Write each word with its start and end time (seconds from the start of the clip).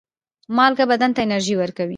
مالګه 0.57 0.85
بدن 0.91 1.11
ته 1.15 1.19
انرژي 1.25 1.55
ورکوي. 1.57 1.89